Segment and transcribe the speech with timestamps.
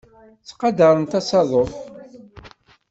[0.41, 1.71] Ttqadarent asaḍuf.